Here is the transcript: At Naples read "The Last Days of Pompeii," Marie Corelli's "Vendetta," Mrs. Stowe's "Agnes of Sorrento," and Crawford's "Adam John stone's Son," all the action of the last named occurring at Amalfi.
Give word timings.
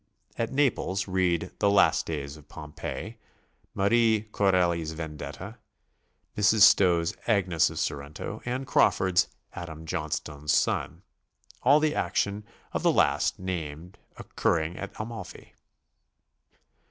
At 0.35 0.51
Naples 0.51 1.07
read 1.07 1.51
"The 1.59 1.69
Last 1.69 2.07
Days 2.07 2.35
of 2.35 2.49
Pompeii," 2.49 3.19
Marie 3.75 4.27
Corelli's 4.31 4.93
"Vendetta," 4.93 5.59
Mrs. 6.35 6.61
Stowe's 6.61 7.15
"Agnes 7.27 7.69
of 7.69 7.77
Sorrento," 7.77 8.41
and 8.43 8.65
Crawford's 8.65 9.27
"Adam 9.53 9.85
John 9.85 10.09
stone's 10.09 10.55
Son," 10.55 11.03
all 11.61 11.79
the 11.79 11.93
action 11.93 12.43
of 12.71 12.81
the 12.81 12.91
last 12.91 13.37
named 13.37 13.99
occurring 14.17 14.75
at 14.75 14.91
Amalfi. 14.99 15.53